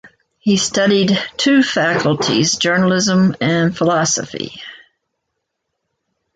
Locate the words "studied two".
0.57-1.61